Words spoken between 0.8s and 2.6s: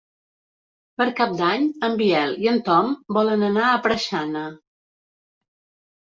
Per Cap d'Any en Biel i en